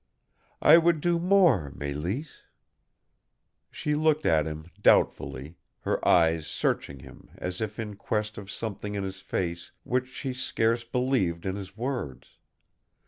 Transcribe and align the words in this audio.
"I 0.63 0.79
would 0.79 0.99
do 0.99 1.19
more, 1.19 1.69
Mélisse." 1.77 2.39
She 3.69 3.93
looked 3.93 4.25
at 4.25 4.47
him 4.47 4.71
doubtfully, 4.81 5.57
her 5.81 6.03
eyes 6.07 6.47
searching 6.47 7.01
him 7.01 7.29
as 7.37 7.61
if 7.61 7.77
in 7.77 7.95
quest 7.97 8.39
of 8.39 8.49
something 8.49 8.95
in 8.95 9.03
his 9.03 9.21
face 9.21 9.71
which 9.83 10.07
she 10.07 10.33
scarce 10.33 10.83
believed 10.83 11.45
in 11.45 11.55
his 11.55 11.77
words. 11.77 12.39